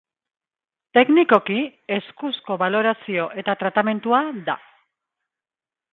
[0.97, 1.57] Teknikoki,
[1.97, 4.57] eskuzko balorazio eta tratamendua da.